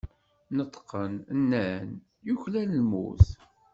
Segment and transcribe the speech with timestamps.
[0.55, 1.89] Neṭqen, nnan:
[2.27, 3.27] Yuklal lmut.